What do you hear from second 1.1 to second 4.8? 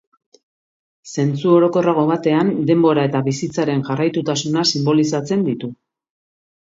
Zentzu orokorrago batean denbora eta bizitzaren jarraitutasuna